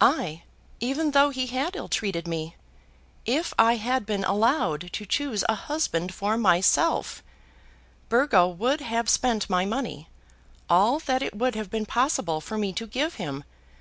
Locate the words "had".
1.48-1.74, 3.74-4.06